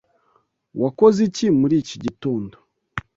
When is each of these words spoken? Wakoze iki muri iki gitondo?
Wakoze 0.81 1.19
iki 1.29 1.45
muri 1.59 1.75
iki 1.83 1.95
gitondo? 2.03 2.55